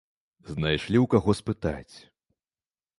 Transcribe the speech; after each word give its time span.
Знайшлі 0.53 0.97
ў 1.03 1.05
каго 1.15 1.31
спытаць! 1.43 1.95